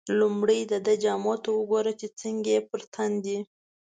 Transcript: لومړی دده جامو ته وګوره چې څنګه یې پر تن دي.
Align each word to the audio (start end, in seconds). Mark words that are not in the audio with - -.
لومړی 0.19 0.59
دده 0.71 0.93
جامو 1.03 1.33
ته 1.43 1.49
وګوره 1.57 1.91
چې 1.99 2.07
څنګه 2.19 2.49
یې 2.55 2.59
پر 2.69 2.81
تن 2.93 3.11
دي. 3.25 3.37